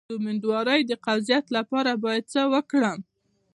[0.07, 2.99] د امیدوارۍ د قبضیت لپاره باید څه وکړم؟